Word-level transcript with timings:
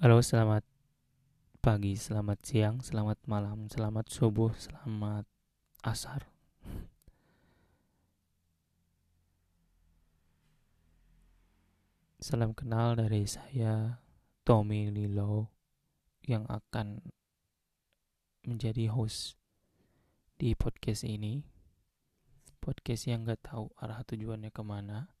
Halo, 0.00 0.16
selamat 0.24 0.64
pagi, 1.60 1.92
selamat 1.92 2.40
siang, 2.40 2.80
selamat 2.80 3.20
malam, 3.28 3.68
selamat 3.68 4.08
subuh, 4.08 4.48
selamat 4.56 5.28
asar. 5.84 6.24
Salam 12.16 12.56
kenal 12.56 12.96
dari 12.96 13.28
saya, 13.28 14.00
Tommy 14.40 14.88
Lilo, 14.88 15.52
yang 16.24 16.48
akan 16.48 17.04
menjadi 18.48 18.88
host 18.88 19.36
di 20.40 20.56
podcast 20.56 21.04
ini. 21.04 21.44
Podcast 22.56 23.04
yang 23.04 23.28
gak 23.28 23.52
tahu 23.52 23.68
arah 23.76 24.00
tujuannya 24.08 24.48
ke 24.48 24.64
mana. 24.64 25.12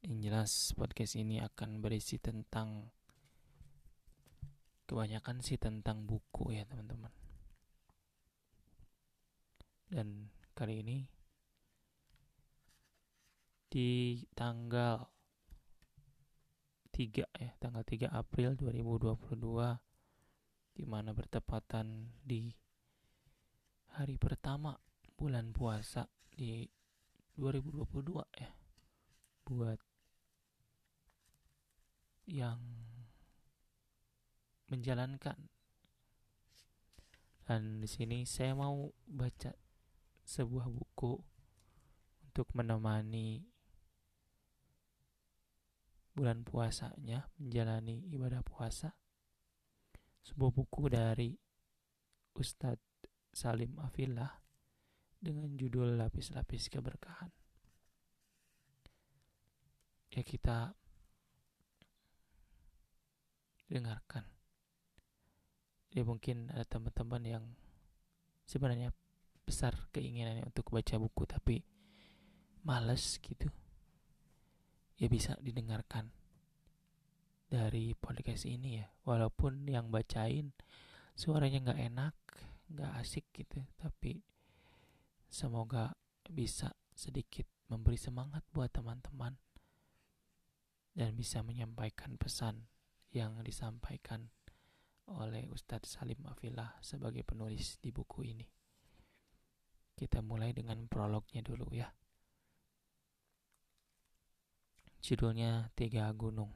Yang 0.00 0.16
jelas 0.24 0.52
podcast 0.72 1.12
ini 1.20 1.44
akan 1.44 1.84
berisi 1.84 2.16
tentang 2.16 2.88
kebanyakan 4.88 5.44
sih 5.44 5.60
tentang 5.60 6.08
buku 6.08 6.56
ya 6.56 6.64
teman-teman. 6.64 7.12
Dan 9.92 10.32
kali 10.56 10.80
ini 10.80 10.98
di 13.68 14.18
tanggal 14.32 15.04
3 16.90 17.28
ya, 17.36 17.52
tanggal 17.60 17.84
3 17.84 18.08
April 18.08 18.56
2022 18.56 19.20
di 20.80 20.84
mana 20.88 21.12
bertepatan 21.12 22.16
di 22.24 22.48
hari 24.00 24.16
pertama 24.16 24.72
bulan 25.12 25.52
puasa 25.52 26.08
di 26.32 26.64
2022 27.36 28.40
ya 28.40 28.50
buat 29.44 29.89
yang 32.26 32.60
menjalankan 34.70 35.50
dan 37.50 37.82
di 37.82 37.88
sini 37.90 38.22
saya 38.22 38.54
mau 38.54 38.94
baca 39.10 39.50
sebuah 40.22 40.70
buku 40.70 41.18
untuk 42.30 42.46
menemani 42.54 43.42
bulan 46.14 46.46
puasanya 46.46 47.26
menjalani 47.42 48.06
ibadah 48.14 48.46
puasa 48.46 48.94
sebuah 50.22 50.52
buku 50.54 50.86
dari 50.86 51.34
Ustadz 52.38 53.10
Salim 53.34 53.74
Afillah 53.82 54.30
dengan 55.20 55.52
judul 55.58 55.98
lapis-lapis 56.00 56.72
keberkahan. 56.72 57.30
Ya 60.10 60.22
kita 60.22 60.74
dengarkan. 63.70 64.26
Ya 65.94 66.02
mungkin 66.02 66.50
ada 66.50 66.66
teman-teman 66.66 67.22
yang 67.22 67.44
sebenarnya 68.46 68.90
besar 69.46 69.74
keinginannya 69.94 70.46
untuk 70.46 70.70
baca 70.70 70.98
buku 70.98 71.22
tapi 71.26 71.56
males 72.66 73.18
gitu. 73.22 73.46
Ya 75.00 75.06
bisa 75.08 75.38
didengarkan 75.40 76.12
dari 77.48 77.94
podcast 77.94 78.44
ini 78.44 78.82
ya. 78.82 78.86
Walaupun 79.06 79.64
yang 79.70 79.88
bacain 79.88 80.52
suaranya 81.14 81.70
nggak 81.70 81.80
enak, 81.94 82.16
nggak 82.74 82.92
asik 83.00 83.24
gitu, 83.32 83.64
tapi 83.80 84.22
Semoga 85.30 85.94
bisa 86.26 86.74
sedikit 86.90 87.46
memberi 87.70 87.94
semangat 87.94 88.42
buat 88.50 88.66
teman-teman 88.74 89.38
dan 90.90 91.14
bisa 91.14 91.46
menyampaikan 91.46 92.18
pesan 92.18 92.66
yang 93.10 93.42
disampaikan 93.42 94.30
oleh 95.10 95.50
Ustadz 95.50 95.98
Salim 95.98 96.22
Afillah 96.26 96.78
sebagai 96.82 97.26
penulis 97.26 97.78
di 97.82 97.90
buku 97.90 98.26
ini. 98.26 98.46
Kita 99.94 100.22
mulai 100.22 100.54
dengan 100.54 100.86
prolognya 100.86 101.42
dulu 101.42 101.66
ya. 101.74 101.90
Judulnya 105.00 105.72
Tiga 105.74 106.06
Gunung. 106.14 106.52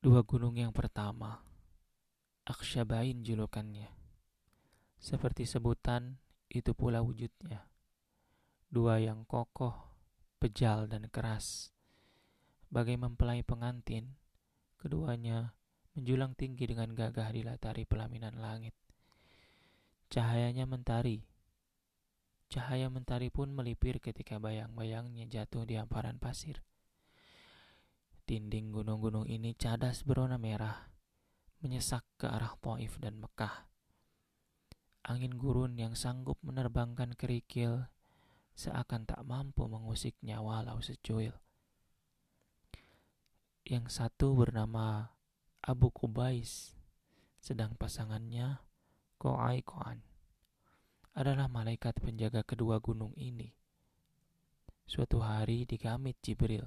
Dua 0.00 0.24
gunung 0.24 0.56
yang 0.56 0.72
pertama, 0.72 1.36
Aksyabain 2.48 3.20
julukannya 3.20 4.00
seperti 5.00 5.48
sebutan, 5.48 6.20
itu 6.52 6.76
pula 6.76 7.00
wujudnya. 7.00 7.64
Dua 8.68 9.00
yang 9.00 9.24
kokoh, 9.24 9.72
pejal, 10.36 10.92
dan 10.92 11.08
keras. 11.08 11.72
Bagai 12.70 12.94
mempelai 12.94 13.42
pengantin, 13.42 14.14
keduanya 14.78 15.58
menjulang 15.98 16.38
tinggi 16.38 16.70
dengan 16.70 16.94
gagah 16.94 17.34
di 17.34 17.42
latari 17.42 17.82
pelaminan 17.82 18.38
langit. 18.38 18.72
Cahayanya 20.10 20.70
mentari. 20.70 21.26
Cahaya 22.50 22.86
mentari 22.86 23.30
pun 23.30 23.50
melipir 23.50 23.98
ketika 23.98 24.38
bayang-bayangnya 24.38 25.26
jatuh 25.26 25.66
di 25.66 25.74
hamparan 25.78 26.22
pasir. 26.22 26.62
Dinding 28.26 28.70
gunung-gunung 28.70 29.26
ini 29.26 29.58
cadas 29.58 30.06
berwarna 30.06 30.38
merah, 30.38 30.90
menyesak 31.62 32.06
ke 32.14 32.30
arah 32.30 32.54
Taif 32.62 33.02
dan 33.02 33.18
Mekah 33.18 33.70
Angin 35.10 35.40
gurun 35.40 35.80
yang 35.80 35.96
sanggup 35.96 36.36
menerbangkan 36.44 37.16
kerikil 37.16 37.88
seakan 38.52 39.08
tak 39.08 39.24
mampu 39.24 39.64
mengusiknya 39.64 40.44
walau 40.44 40.84
secuil. 40.84 41.32
Yang 43.70 44.02
satu 44.02 44.34
bernama 44.34 45.14
Abu 45.62 45.94
Kubais, 45.94 46.74
sedang 47.38 47.78
pasangannya 47.78 48.58
Ko'ai 49.14 49.62
Ko'an 49.62 50.02
adalah 51.14 51.46
malaikat 51.46 52.02
penjaga 52.02 52.42
kedua 52.42 52.82
gunung 52.82 53.14
ini. 53.14 53.54
Suatu 54.82 55.22
hari 55.22 55.70
di 55.70 55.78
Gamit 55.78 56.18
Jibril 56.18 56.66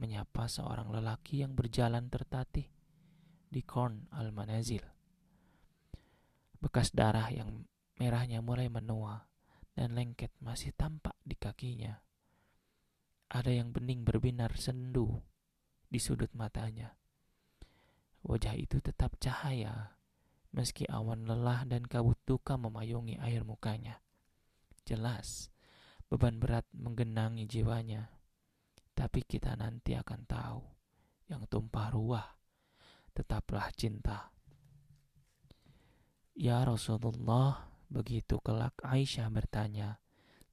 menyapa 0.00 0.48
seorang 0.48 0.88
lelaki 0.88 1.44
yang 1.44 1.52
berjalan 1.52 2.08
tertatih 2.08 2.72
di 3.52 3.60
Korn 3.60 4.08
Al-Manazil. 4.16 4.88
Bekas 6.56 6.96
darah 6.96 7.28
yang 7.28 7.68
merahnya 8.00 8.40
mulai 8.40 8.72
menua 8.72 9.28
dan 9.76 9.92
lengket 9.92 10.32
masih 10.40 10.72
tampak 10.72 11.20
di 11.20 11.36
kakinya. 11.36 12.00
Ada 13.28 13.60
yang 13.60 13.76
bening 13.76 14.08
berbinar 14.08 14.56
sendu 14.56 15.20
di 15.92 16.00
sudut 16.00 16.32
matanya. 16.32 16.96
Wajah 18.24 18.56
itu 18.56 18.80
tetap 18.80 19.20
cahaya, 19.20 19.92
meski 20.56 20.88
awan 20.88 21.28
lelah 21.28 21.68
dan 21.68 21.84
kabut 21.84 22.16
duka 22.24 22.56
memayungi 22.56 23.20
air 23.20 23.44
mukanya. 23.44 24.00
Jelas, 24.88 25.52
beban 26.08 26.40
berat 26.40 26.64
menggenangi 26.72 27.44
jiwanya. 27.44 28.08
Tapi 28.96 29.20
kita 29.20 29.52
nanti 29.52 29.92
akan 29.92 30.20
tahu, 30.24 30.64
yang 31.28 31.44
tumpah 31.44 31.92
ruah 31.92 32.28
tetaplah 33.12 33.68
cinta. 33.76 34.32
Ya 36.32 36.64
Rasulullah, 36.64 37.68
begitu 37.92 38.40
kelak 38.40 38.72
Aisyah 38.80 39.28
bertanya, 39.28 40.00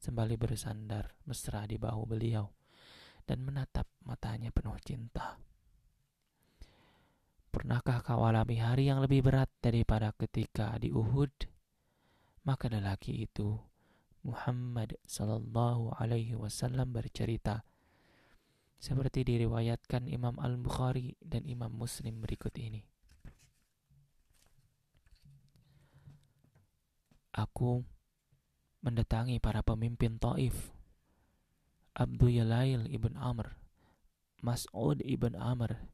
sembali 0.04 0.36
bersandar 0.36 1.16
mesra 1.24 1.64
di 1.64 1.80
bahu 1.80 2.04
beliau 2.04 2.59
dan 3.30 3.46
menatap 3.46 3.86
matanya 4.02 4.50
penuh 4.50 4.74
cinta. 4.82 5.38
Pernahkah 7.54 8.02
kau 8.02 8.26
alami 8.26 8.58
hari 8.58 8.90
yang 8.90 9.06
lebih 9.06 9.22
berat 9.22 9.54
daripada 9.62 10.10
ketika 10.18 10.74
di 10.82 10.90
Uhud? 10.90 11.30
Maka 12.50 12.74
lelaki 12.74 13.30
itu 13.30 13.54
Muhammad 14.26 14.98
sallallahu 15.06 15.94
alaihi 16.02 16.34
wasallam 16.34 16.90
bercerita 16.90 17.62
seperti 18.82 19.22
diriwayatkan 19.22 20.10
Imam 20.10 20.34
Al-Bukhari 20.42 21.14
dan 21.22 21.46
Imam 21.46 21.70
Muslim 21.70 22.26
berikut 22.26 22.58
ini. 22.58 22.82
Aku 27.38 27.86
mendatangi 28.82 29.38
para 29.38 29.62
pemimpin 29.62 30.18
Taif. 30.18 30.79
Abdul 32.00 32.32
Yalail 32.32 32.88
ibn 32.88 33.20
Amr, 33.20 33.60
Mas'ud 34.40 35.04
ibn 35.04 35.36
Amr, 35.36 35.92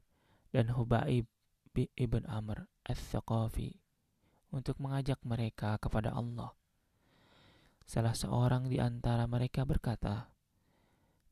dan 0.54 0.70
Hubaib 0.70 1.26
ibn 1.74 2.22
Amr 2.30 2.70
al-Thaqafi 2.86 3.74
untuk 4.54 4.78
mengajak 4.78 5.18
mereka 5.26 5.74
kepada 5.82 6.14
Allah. 6.14 6.54
Salah 7.82 8.14
seorang 8.14 8.70
di 8.70 8.78
antara 8.78 9.26
mereka 9.26 9.66
berkata, 9.66 10.30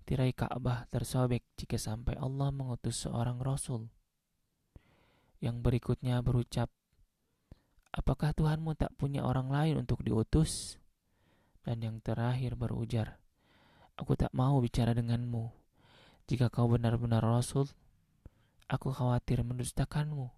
Tirai 0.03 0.35
Ka'bah 0.35 0.91
tersobek 0.91 1.47
jika 1.55 1.79
sampai 1.79 2.19
Allah 2.19 2.51
mengutus 2.51 3.07
seorang 3.07 3.39
Rasul. 3.39 3.87
Yang 5.39 5.57
berikutnya 5.63 6.19
berucap, 6.19 6.67
Apakah 7.95 8.35
Tuhanmu 8.35 8.75
tak 8.75 8.91
punya 8.99 9.23
orang 9.23 9.55
lain 9.55 9.87
untuk 9.87 10.03
diutus? 10.03 10.83
Dan 11.63 11.79
yang 11.79 12.03
terakhir 12.03 12.59
berujar, 12.59 13.23
Aku 13.95 14.19
tak 14.19 14.35
mau 14.35 14.59
bicara 14.59 14.91
denganmu. 14.91 15.55
Jika 16.27 16.51
kau 16.51 16.67
benar-benar 16.67 17.23
Rasul, 17.23 17.71
aku 18.67 18.91
khawatir 18.91 19.47
mendustakanmu. 19.47 20.35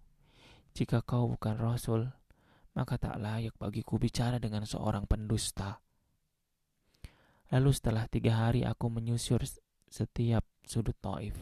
Jika 0.77 1.01
kau 1.01 1.25
bukan 1.33 1.57
Rasul, 1.57 2.13
maka 2.77 3.01
tak 3.01 3.17
layak 3.17 3.57
bagiku 3.57 3.97
bicara 3.97 4.37
dengan 4.37 4.61
seorang 4.69 5.09
pendusta. 5.09 5.81
Lalu 7.49 7.71
setelah 7.73 8.05
tiga 8.05 8.45
hari 8.45 8.61
aku 8.61 8.93
menyusur 8.93 9.41
setiap 9.89 10.45
sudut 10.61 10.93
Taif, 11.01 11.33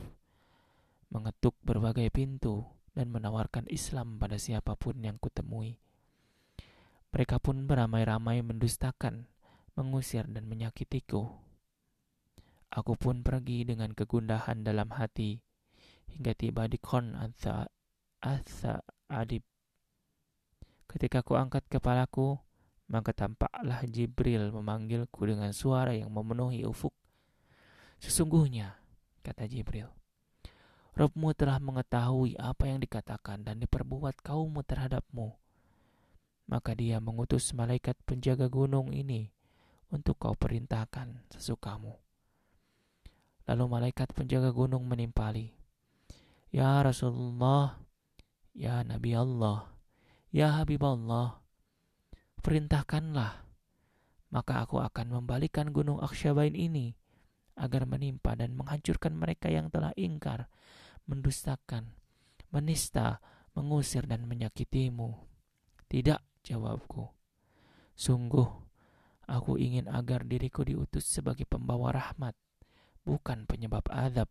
mengetuk 1.11 1.59
berbagai 1.65 2.07
pintu 2.13 2.63
dan 2.95 3.11
menawarkan 3.11 3.67
Islam 3.67 4.15
pada 4.15 4.39
siapa 4.39 4.79
pun 4.79 4.95
yang 5.03 5.19
kutemui. 5.19 5.81
Mereka 7.11 7.43
pun 7.43 7.67
beramai-ramai 7.67 8.39
mendustakan, 8.39 9.27
mengusir 9.75 10.23
dan 10.31 10.47
menyakitiku. 10.47 11.44
Aku 12.75 12.99
pun 12.99 13.23
pergi 13.23 13.63
dengan 13.63 13.95
kegundahan 13.95 14.67
dalam 14.67 14.91
hati 14.91 15.39
hingga 16.11 16.35
tiba 16.35 16.67
di 16.67 16.75
Kon 16.75 17.15
Asa, 17.15 18.83
Adib. 19.07 19.47
Ketika 20.83 21.23
ku 21.23 21.39
angkat 21.39 21.71
kepalaku, 21.71 22.35
maka 22.91 23.15
tampaklah 23.15 23.79
Jibril 23.87 24.51
memanggilku 24.51 25.23
dengan 25.23 25.55
suara 25.55 25.95
yang 25.95 26.11
memenuhi 26.11 26.67
ufuk. 26.67 26.91
Sesungguhnya, 28.03 28.75
kata 29.23 29.47
Jibril, 29.47 29.89
Robmu 30.95 31.31
telah 31.35 31.59
mengetahui 31.59 32.39
apa 32.39 32.71
yang 32.71 32.79
dikatakan 32.79 33.43
dan 33.43 33.59
diperbuat 33.59 34.19
kaummu 34.19 34.63
terhadapmu. 34.63 35.35
Maka 36.51 36.71
dia 36.77 36.99
mengutus 36.99 37.51
malaikat 37.51 37.99
penjaga 38.03 38.51
gunung 38.51 38.93
ini 38.95 39.31
untuk 39.91 40.19
kau 40.21 40.35
perintahkan 40.37 41.25
sesukamu. 41.35 42.04
Lalu 43.45 43.63
malaikat 43.69 44.09
penjaga 44.17 44.49
gunung 44.49 44.89
menimpali. 44.89 45.53
Ya 46.49 46.81
Rasulullah, 46.81 47.77
Ya 48.55 48.81
Nabi 48.81 49.11
Allah, 49.13 49.69
Ya 50.31 50.55
Habib 50.55 50.81
Allah, 50.81 51.43
perintahkanlah, 52.41 53.43
maka 54.31 54.63
aku 54.63 54.79
akan 54.79 55.19
membalikan 55.19 55.69
gunung 55.69 55.99
Aksyabain 56.01 56.55
ini 56.55 56.95
agar 57.59 57.83
menimpa 57.87 58.35
dan 58.35 58.55
menghancurkan 58.55 59.15
mereka 59.15 59.51
yang 59.51 59.67
telah 59.67 59.91
ingkar, 59.99 60.47
mendustakan, 61.07 61.91
menista, 62.51 63.19
mengusir 63.55 64.07
dan 64.07 64.27
menyakitimu. 64.27 65.15
Tidak, 65.87 66.43
jawabku. 66.43 67.11
Sungguh, 67.95 68.47
aku 69.27 69.55
ingin 69.55 69.87
agar 69.87 70.27
diriku 70.27 70.67
diutus 70.67 71.07
sebagai 71.07 71.47
pembawa 71.47 71.95
rahmat 71.95 72.35
bukan 73.05 73.45
penyebab 73.45 73.85
azab. 73.93 74.27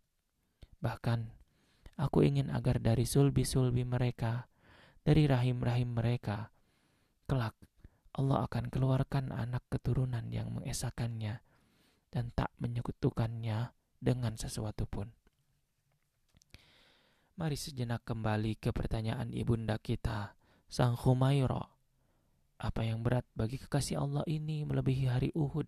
Bahkan, 0.83 1.31
aku 1.97 2.27
ingin 2.27 2.53
agar 2.53 2.83
dari 2.83 3.07
sulbi-sulbi 3.09 3.87
mereka, 3.87 4.51
dari 5.01 5.25
rahim-rahim 5.25 5.95
mereka, 5.95 6.53
kelak 7.25 7.57
Allah 8.15 8.47
akan 8.47 8.71
keluarkan 8.71 9.35
anak 9.35 9.67
keturunan 9.71 10.31
yang 10.31 10.55
mengesakannya 10.55 11.43
dan 12.15 12.31
tak 12.31 12.55
menyekutukannya 12.63 13.75
dengan 13.99 14.39
sesuatu 14.39 14.87
pun. 14.87 15.11
Mari 17.35 17.59
sejenak 17.59 18.07
kembali 18.07 18.63
ke 18.63 18.71
pertanyaan 18.71 19.35
ibunda 19.35 19.75
kita, 19.83 20.39
Sang 20.71 20.95
Humaira. 20.95 21.67
Apa 22.63 22.87
yang 22.87 23.03
berat 23.03 23.27
bagi 23.35 23.59
kekasih 23.59 23.99
Allah 23.99 24.23
ini 24.31 24.63
melebihi 24.63 25.11
hari 25.11 25.35
Uhud? 25.35 25.67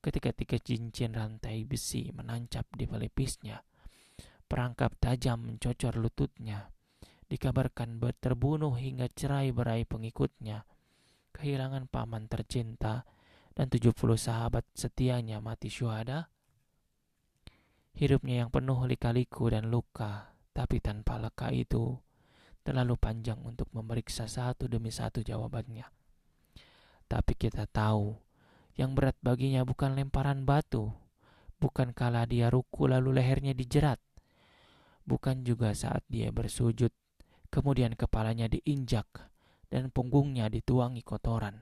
Ketika 0.00 0.32
tiga 0.32 0.56
cincin 0.56 1.12
rantai 1.12 1.68
besi 1.68 2.08
menancap 2.10 2.66
di 2.72 2.88
pelipisnya. 2.88 3.60
Perangkap 4.50 4.96
tajam 4.98 5.46
mencocor 5.46 5.94
lututnya. 6.00 6.72
Dikabarkan 7.30 8.02
terbunuh 8.18 8.74
hingga 8.74 9.06
cerai 9.12 9.54
berai 9.54 9.86
pengikutnya. 9.86 10.66
Kehilangan 11.30 11.86
paman 11.86 12.26
tercinta 12.26 13.06
dan 13.54 13.70
70 13.70 13.94
sahabat 14.18 14.66
setianya 14.74 15.38
mati 15.38 15.70
syuhada. 15.70 16.32
Hidupnya 17.94 18.42
yang 18.42 18.50
penuh 18.50 18.82
lika-liku 18.88 19.52
dan 19.52 19.70
luka, 19.70 20.34
tapi 20.50 20.82
tanpa 20.82 21.22
leka 21.22 21.54
itu 21.54 21.94
terlalu 22.66 22.96
panjang 22.98 23.38
untuk 23.46 23.70
memeriksa 23.70 24.26
satu 24.26 24.66
demi 24.66 24.90
satu 24.90 25.22
jawabannya. 25.22 25.86
Tapi 27.10 27.32
kita 27.34 27.66
tahu 27.66 28.29
yang 28.80 28.96
berat 28.96 29.12
baginya 29.20 29.60
bukan 29.60 29.92
lemparan 29.92 30.48
batu, 30.48 30.88
bukan 31.60 31.92
kala 31.92 32.24
dia 32.24 32.48
ruku 32.48 32.88
lalu 32.88 33.20
lehernya 33.20 33.52
dijerat, 33.52 34.00
bukan 35.04 35.44
juga 35.44 35.76
saat 35.76 36.00
dia 36.08 36.32
bersujud, 36.32 36.88
kemudian 37.52 37.92
kepalanya 37.92 38.48
diinjak 38.48 39.04
dan 39.68 39.92
punggungnya 39.92 40.48
dituangi 40.48 41.04
kotoran. 41.04 41.60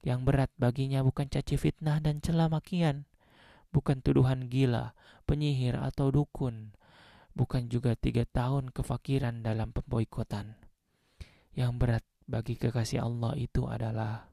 Yang 0.00 0.20
berat 0.24 0.50
baginya 0.56 1.04
bukan 1.04 1.28
caci 1.28 1.60
fitnah 1.60 2.00
dan 2.00 2.24
celah 2.24 2.48
makian, 2.48 3.04
bukan 3.68 4.00
tuduhan 4.00 4.48
gila, 4.48 4.96
penyihir 5.28 5.76
atau 5.76 6.08
dukun, 6.08 6.72
bukan 7.36 7.68
juga 7.68 8.00
tiga 8.00 8.24
tahun 8.24 8.72
kefakiran 8.72 9.44
dalam 9.44 9.76
pemboikotan. 9.76 10.56
Yang 11.52 11.72
berat 11.76 12.04
bagi 12.24 12.56
kekasih 12.56 13.04
Allah 13.04 13.36
itu 13.36 13.68
adalah 13.68 14.32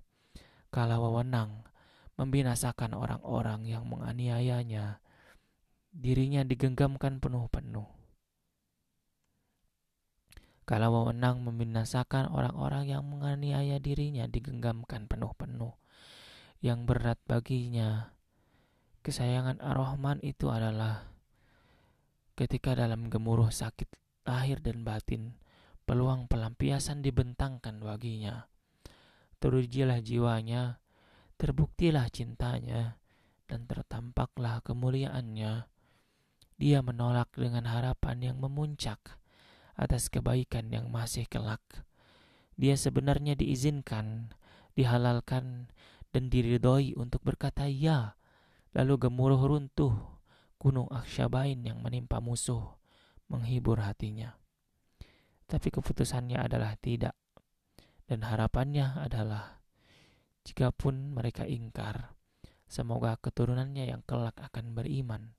kala 0.72 0.96
wewenang 0.96 1.71
membinasakan 2.22 2.94
orang-orang 2.94 3.66
yang 3.66 3.90
menganiayanya, 3.90 5.02
dirinya 5.90 6.46
digenggamkan 6.46 7.18
penuh-penuh. 7.18 7.90
Kalau 10.70 10.90
wewenang 10.94 11.42
membinasakan 11.42 12.30
orang-orang 12.30 12.94
yang 12.94 13.02
menganiaya 13.10 13.82
dirinya 13.82 14.30
digenggamkan 14.30 15.10
penuh-penuh. 15.10 15.74
Yang 16.62 16.80
berat 16.86 17.20
baginya, 17.26 18.14
kesayangan 19.02 19.58
Ar-Rahman 19.58 20.22
itu 20.22 20.54
adalah 20.54 21.10
ketika 22.38 22.78
dalam 22.78 23.10
gemuruh 23.10 23.50
sakit 23.50 23.90
lahir 24.30 24.62
dan 24.62 24.86
batin, 24.86 25.34
peluang 25.90 26.30
pelampiasan 26.30 27.02
dibentangkan 27.02 27.82
baginya. 27.82 28.46
Terujilah 29.42 30.06
jiwanya 30.06 30.81
Terbuktilah 31.42 32.06
cintanya 32.14 33.02
dan 33.50 33.66
tertampaklah 33.66 34.62
kemuliaannya. 34.62 35.66
Dia 36.62 36.86
menolak 36.86 37.34
dengan 37.34 37.66
harapan 37.66 38.22
yang 38.22 38.38
memuncak 38.38 39.18
atas 39.74 40.14
kebaikan 40.14 40.70
yang 40.70 40.94
masih 40.94 41.26
kelak. 41.26 41.66
Dia 42.62 42.78
sebenarnya 42.78 43.34
diizinkan, 43.34 44.38
dihalalkan, 44.78 45.74
dan 46.14 46.30
diridhoi 46.30 46.94
untuk 46.94 47.26
berkata 47.26 47.66
ya. 47.66 48.14
Lalu 48.78 49.10
gemuruh 49.10 49.42
runtuh 49.42 49.98
gunung 50.62 50.94
Aksyabain 50.94 51.58
yang 51.66 51.82
menimpa 51.82 52.22
musuh 52.22 52.78
menghibur 53.34 53.82
hatinya. 53.82 54.38
Tapi 55.50 55.74
keputusannya 55.74 56.38
adalah 56.38 56.78
tidak. 56.78 57.18
Dan 58.06 58.30
harapannya 58.30 59.02
adalah 59.02 59.61
Jikapun 60.42 61.14
mereka 61.14 61.46
ingkar, 61.46 62.18
semoga 62.66 63.14
keturunannya 63.22 63.94
yang 63.94 64.02
kelak 64.04 64.38
akan 64.42 64.74
beriman. 64.74 65.38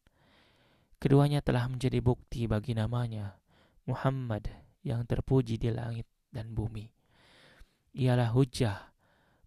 Keduanya 1.02 1.42
telah 1.42 1.66
menjadi 1.66 1.98
bukti 1.98 2.46
bagi 2.46 2.78
namanya, 2.78 3.42
Muhammad 3.90 4.46
yang 4.86 5.02
terpuji 5.02 5.58
di 5.58 5.74
langit 5.74 6.06
dan 6.30 6.54
bumi. 6.54 6.86
Ialah 7.92 8.32
hujah 8.32 8.94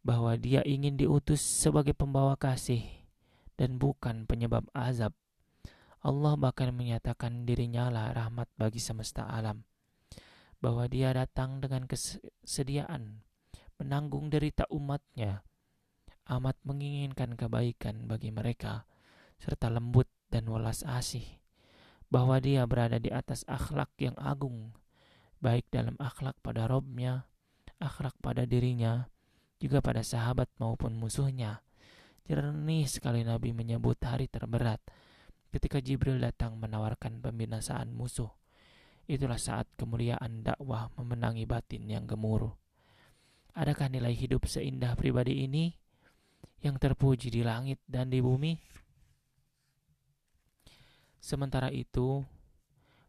bahwa 0.05 0.37
dia 0.37 0.61
ingin 0.61 1.01
diutus 1.01 1.41
sebagai 1.41 1.97
pembawa 1.97 2.37
kasih 2.37 2.85
dan 3.57 3.81
bukan 3.81 4.29
penyebab 4.29 4.69
azab. 4.75 5.17
Allah 6.05 6.37
bahkan 6.37 6.69
menyatakan 6.69 7.49
dirinya 7.49 7.89
lah 7.89 8.13
rahmat 8.13 8.45
bagi 8.53 8.77
semesta 8.77 9.25
alam. 9.25 9.65
Bahwa 10.61 10.85
dia 10.85 11.09
datang 11.09 11.57
dengan 11.57 11.89
kesediaan 11.89 13.24
menanggung 13.77 14.31
derita 14.31 14.63
umatnya, 14.71 15.43
amat 16.25 16.57
menginginkan 16.63 17.35
kebaikan 17.35 18.07
bagi 18.09 18.31
mereka, 18.31 18.87
serta 19.37 19.67
lembut 19.67 20.07
dan 20.31 20.47
welas 20.47 20.81
asih, 20.87 21.39
bahwa 22.07 22.39
dia 22.39 22.63
berada 22.65 22.97
di 22.97 23.11
atas 23.11 23.43
akhlak 23.45 23.91
yang 23.99 24.15
agung, 24.15 24.73
baik 25.43 25.67
dalam 25.69 25.99
akhlak 25.99 26.39
pada 26.39 26.65
Robnya, 26.65 27.27
akhlak 27.77 28.15
pada 28.23 28.47
dirinya, 28.47 29.11
juga 29.59 29.83
pada 29.83 30.01
sahabat 30.01 30.49
maupun 30.57 30.95
musuhnya. 30.95 31.61
Jernih 32.25 32.89
sekali 32.89 33.21
Nabi 33.21 33.53
menyebut 33.53 34.01
hari 34.01 34.25
terberat 34.25 34.81
ketika 35.53 35.77
Jibril 35.77 36.17
datang 36.17 36.57
menawarkan 36.57 37.21
pembinasaan 37.21 37.93
musuh. 37.93 38.33
Itulah 39.05 39.37
saat 39.37 39.69
kemuliaan 39.77 40.41
dakwah 40.41 40.89
memenangi 40.97 41.45
batin 41.45 41.85
yang 41.85 42.09
gemuruh. 42.09 42.64
Adakah 43.55 43.87
nilai 43.87 44.11
hidup 44.11 44.51
seindah 44.51 44.99
pribadi 44.99 45.47
ini 45.47 45.71
yang 46.59 46.75
terpuji 46.75 47.31
di 47.31 47.39
langit 47.39 47.79
dan 47.87 48.11
di 48.11 48.19
bumi? 48.19 48.51
Sementara 51.23 51.71
itu, 51.71 52.19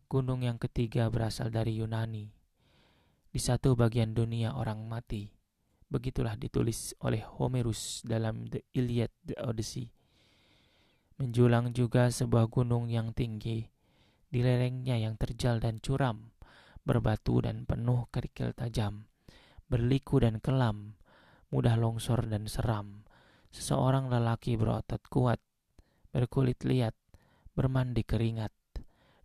gunung 0.07 0.47
yang 0.47 0.55
ketiga 0.55 1.11
berasal 1.11 1.51
dari 1.51 1.83
Yunani. 1.83 2.31
Di 3.27 3.43
satu 3.43 3.75
bagian 3.75 4.15
dunia 4.15 4.55
orang 4.55 4.87
mati. 4.87 5.27
Begitulah 5.91 6.39
ditulis 6.39 6.95
oleh 7.03 7.27
Homerus 7.27 8.07
dalam 8.07 8.47
The 8.47 8.63
Iliad, 8.71 9.11
The 9.27 9.43
Odyssey. 9.43 9.91
Menjulang 11.19 11.75
juga 11.75 12.07
sebuah 12.07 12.47
gunung 12.47 12.87
yang 12.87 13.11
tinggi, 13.11 13.67
di 14.31 14.41
lerengnya 14.47 14.95
yang 14.95 15.19
terjal 15.19 15.59
dan 15.59 15.83
curam, 15.83 16.31
berbatu 16.87 17.43
dan 17.43 17.67
penuh 17.67 18.07
kerikil 18.15 18.55
tajam, 18.55 19.11
berliku 19.67 20.23
dan 20.23 20.39
kelam, 20.39 20.95
mudah 21.51 21.75
longsor 21.79 22.27
dan 22.27 22.47
seram. 22.47 23.07
Seseorang 23.51 24.13
lelaki 24.13 24.55
berotot 24.59 25.01
kuat, 25.09 25.41
berkulit 26.13 26.61
liat, 26.63 26.93
bermandi 27.57 28.05
keringat, 28.05 28.53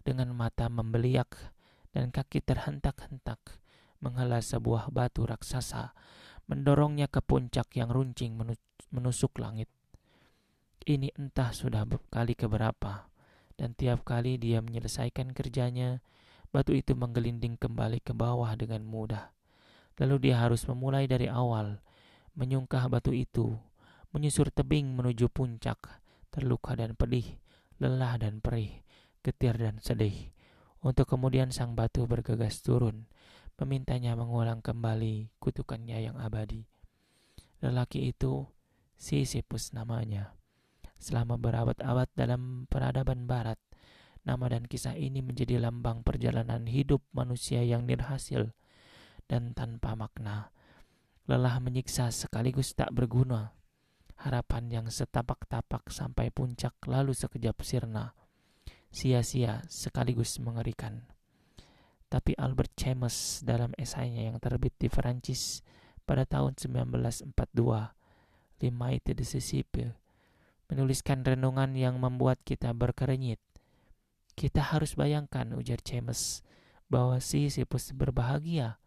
dengan 0.07 0.31
mata 0.31 0.71
membeliak 0.71 1.53
dan 1.91 2.09
kaki 2.09 2.39
terhentak-hentak, 2.39 3.59
menghela 3.99 4.39
sebuah 4.39 4.89
batu 4.89 5.27
raksasa, 5.27 5.91
mendorongnya 6.47 7.11
ke 7.11 7.19
puncak 7.19 7.75
yang 7.75 7.91
runcing 7.91 8.39
menusuk 8.89 9.35
langit. 9.37 9.67
Ini 10.81 11.13
entah 11.19 11.53
sudah 11.53 11.85
kali 12.09 12.33
keberapa, 12.33 13.11
dan 13.59 13.77
tiap 13.77 14.01
kali 14.07 14.41
dia 14.41 14.63
menyelesaikan 14.63 15.35
kerjanya, 15.35 16.01
batu 16.49 16.73
itu 16.73 16.97
menggelinding 16.97 17.59
kembali 17.59 18.01
ke 18.01 18.15
bawah 18.15 18.55
dengan 18.57 18.81
mudah. 18.87 19.29
Lalu 19.99 20.29
dia 20.29 20.39
harus 20.39 20.63
memulai 20.69 21.09
dari 21.09 21.27
awal, 21.27 21.81
menyungkah 22.37 22.87
batu 22.87 23.11
itu, 23.11 23.57
menyusur 24.15 24.53
tebing 24.53 24.95
menuju 24.95 25.27
puncak, 25.27 25.99
terluka 26.31 26.77
dan 26.77 26.95
pedih, 26.95 27.39
lelah 27.81 28.15
dan 28.15 28.39
perih, 28.39 28.83
getir 29.25 29.57
dan 29.59 29.81
sedih. 29.83 30.31
Untuk 30.81 31.09
kemudian 31.11 31.51
sang 31.53 31.75
batu 31.75 32.07
bergegas 32.07 32.63
turun, 32.63 33.05
memintanya 33.59 34.17
mengulang 34.17 34.63
kembali 34.63 35.29
kutukannya 35.37 36.09
yang 36.09 36.17
abadi. 36.17 36.65
Lelaki 37.61 38.09
itu 38.09 38.49
Sisyphus 38.97 39.75
namanya. 39.75 40.33
Selama 40.97 41.37
berabad-abad 41.37 42.09
dalam 42.17 42.65
peradaban 42.69 43.29
barat, 43.29 43.57
Nama 44.21 44.53
dan 44.53 44.69
kisah 44.69 44.93
ini 44.93 45.25
menjadi 45.25 45.57
lambang 45.57 46.05
perjalanan 46.05 46.69
hidup 46.69 47.01
manusia 47.09 47.65
yang 47.65 47.89
nirhasil 47.89 48.53
dan 49.31 49.55
tanpa 49.55 49.95
makna. 49.95 50.51
Lelah 51.31 51.63
menyiksa 51.63 52.11
sekaligus 52.11 52.75
tak 52.75 52.91
berguna. 52.91 53.55
Harapan 54.19 54.67
yang 54.67 54.87
setapak-tapak 54.91 55.87
sampai 55.87 56.27
puncak 56.35 56.75
lalu 56.83 57.15
sekejap 57.15 57.55
sirna. 57.63 58.11
Sia-sia 58.91 59.63
sekaligus 59.71 60.35
mengerikan. 60.43 61.07
Tapi 62.11 62.35
Albert 62.35 62.75
Camus 62.75 63.39
dalam 63.39 63.71
esainya 63.79 64.27
yang 64.27 64.43
terbit 64.43 64.75
di 64.75 64.91
Perancis 64.91 65.63
pada 66.03 66.27
tahun 66.27 66.59
1942, 66.59 67.31
Limite 68.59 69.15
de 69.15 69.25
menuliskan 70.67 71.23
renungan 71.23 71.71
yang 71.79 71.95
membuat 72.03 72.43
kita 72.43 72.75
berkerenyit 72.75 73.39
kita 74.41 74.63
harus 74.63 74.95
bayangkan, 74.95 75.53
ujar 75.53 75.77
Cemes, 75.83 76.41
bahwa 76.87 77.19
Sisyphus 77.19 77.91
berbahagia. 77.93 78.79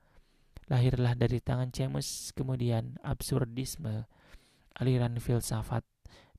Lahirlah 0.72 1.12
dari 1.12 1.44
tangan 1.44 1.68
Cemes 1.68 2.32
kemudian 2.32 2.96
absurdisme, 3.04 4.08
aliran 4.80 5.20
filsafat 5.20 5.84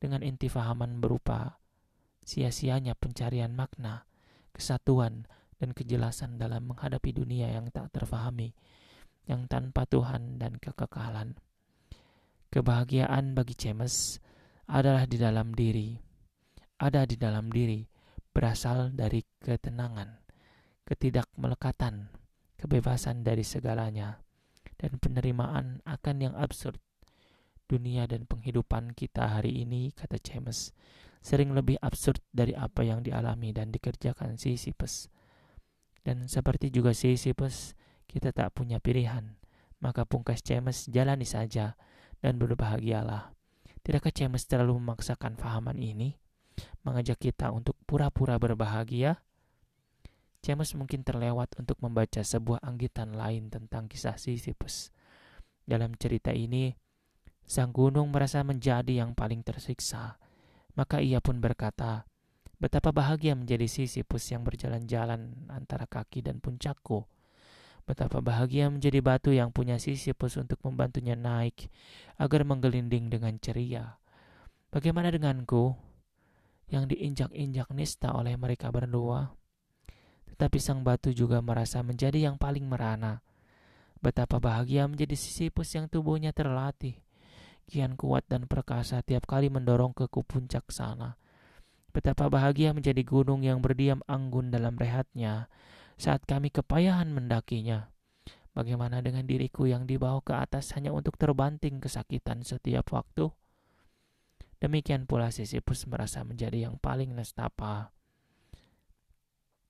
dengan 0.01 0.25
inti 0.25 0.49
fahaman 0.49 0.97
berupa 0.97 1.61
sia-sianya 2.25 2.97
pencarian 2.97 3.53
makna, 3.53 4.09
kesatuan, 4.49 5.29
dan 5.61 5.71
kejelasan 5.71 6.41
dalam 6.41 6.73
menghadapi 6.73 7.13
dunia 7.15 7.53
yang 7.53 7.69
tak 7.69 7.93
terfahami, 7.93 8.57
yang 9.29 9.45
tanpa 9.45 9.85
Tuhan 9.85 10.41
dan 10.41 10.57
kekekalan. 10.57 11.37
Kebahagiaan 12.49 13.37
bagi 13.37 13.53
Cemes 13.53 14.17
adalah 14.65 15.05
di 15.05 15.21
dalam 15.21 15.53
diri, 15.53 15.95
ada 16.81 17.05
di 17.05 17.15
dalam 17.15 17.53
diri, 17.53 17.85
berasal 18.33 18.91
dari 18.91 19.23
ketenangan, 19.39 20.17
ketidakmelekatan, 20.83 22.09
kebebasan 22.59 23.23
dari 23.23 23.43
segalanya, 23.43 24.19
dan 24.75 24.97
penerimaan 24.99 25.79
akan 25.85 26.15
yang 26.19 26.35
absurd. 26.35 26.79
Dunia 27.65 28.05
dan 28.05 28.29
penghidupan 28.29 28.93
kita 28.93 29.39
hari 29.39 29.65
ini, 29.65 29.89
kata 29.95 30.21
James, 30.21 30.69
sering 31.19 31.53
lebih 31.57 31.81
absurd 31.81 32.21
dari 32.29 32.53
apa 32.53 32.85
yang 32.85 33.01
dialami 33.01 33.49
dan 33.49 33.73
dikerjakan 33.73 34.37
Sisyphus. 34.37 35.09
Dan 36.05 36.29
seperti 36.29 36.69
juga 36.69 36.93
Sisyphus, 36.93 37.73
kita 38.05 38.29
tak 38.29 38.53
punya 38.53 38.77
pilihan. 38.77 39.33
Maka 39.81 40.05
pungkas 40.05 40.45
James 40.45 40.85
jalani 40.85 41.25
saja 41.25 41.73
dan 42.21 42.37
berbahagialah. 42.37 43.33
Tidakkah 43.81 44.13
James 44.13 44.45
terlalu 44.45 44.77
memaksakan 44.77 45.33
fahaman 45.37 45.81
ini? 45.81 46.13
mengajak 46.85 47.17
kita 47.17 47.49
untuk 47.49 47.75
pura-pura 47.83 48.37
berbahagia, 48.37 49.19
James 50.45 50.77
mungkin 50.77 51.01
terlewat 51.01 51.57
untuk 51.57 51.81
membaca 51.81 52.21
sebuah 52.21 52.61
anggitan 52.61 53.17
lain 53.17 53.49
tentang 53.49 53.89
kisah 53.89 54.13
Sisyphus. 54.21 54.93
Dalam 55.65 55.97
cerita 55.97 56.29
ini, 56.29 56.69
sang 57.49 57.73
gunung 57.73 58.13
merasa 58.13 58.45
menjadi 58.45 59.01
yang 59.01 59.17
paling 59.17 59.41
tersiksa. 59.41 60.21
Maka 60.77 61.01
ia 61.01 61.17
pun 61.17 61.41
berkata, 61.41 62.05
Betapa 62.61 62.93
bahagia 62.93 63.33
menjadi 63.33 63.65
Sisyphus 63.65 64.29
yang 64.29 64.45
berjalan-jalan 64.45 65.49
antara 65.49 65.89
kaki 65.89 66.21
dan 66.21 66.37
puncakku. 66.37 67.09
Betapa 67.89 68.21
bahagia 68.21 68.69
menjadi 68.69 69.01
batu 69.01 69.33
yang 69.33 69.49
punya 69.49 69.81
Sisyphus 69.81 70.37
untuk 70.37 70.61
membantunya 70.61 71.17
naik 71.17 71.73
agar 72.21 72.45
menggelinding 72.45 73.09
dengan 73.09 73.41
ceria. 73.41 73.97
Bagaimana 74.69 75.09
denganku? 75.09 75.73
yang 76.69 76.89
diinjak-injak 76.89 77.69
nista 77.73 78.13
oleh 78.13 78.33
mereka 78.37 78.73
berdua. 78.73 79.33
Tetapi 80.35 80.59
sang 80.59 80.83
batu 80.83 81.15
juga 81.15 81.39
merasa 81.39 81.79
menjadi 81.79 82.27
yang 82.27 82.35
paling 82.35 82.67
merana. 82.67 83.23
Betapa 84.03 84.35
bahagia 84.43 84.83
menjadi 84.83 85.15
Sisyphus 85.15 85.71
yang 85.79 85.87
tubuhnya 85.87 86.35
terlatih, 86.35 86.99
kian 87.71 87.95
kuat 87.95 88.27
dan 88.27 88.43
perkasa 88.43 88.99
tiap 88.99 89.23
kali 89.23 89.47
mendorong 89.47 89.95
ke 89.95 90.11
puncak 90.11 90.67
sana. 90.75 91.15
Betapa 91.95 92.27
bahagia 92.27 92.75
menjadi 92.75 92.99
gunung 93.07 93.47
yang 93.47 93.63
berdiam 93.63 94.03
anggun 94.11 94.51
dalam 94.51 94.75
rehatnya 94.75 95.47
saat 95.95 96.27
kami 96.27 96.51
kepayahan 96.51 97.07
mendakinya. 97.07 97.87
Bagaimana 98.51 98.99
dengan 98.99 99.23
diriku 99.23 99.71
yang 99.71 99.87
dibawa 99.87 100.19
ke 100.19 100.35
atas 100.35 100.75
hanya 100.75 100.91
untuk 100.91 101.15
terbanting 101.15 101.79
kesakitan 101.79 102.43
setiap 102.43 102.91
waktu? 102.91 103.31
Demikian 104.59 105.07
pula 105.07 105.31
Sisyphus 105.31 105.87
merasa 105.87 106.27
menjadi 106.27 106.67
yang 106.67 106.75
paling 106.75 107.15
nestapa. 107.15 107.94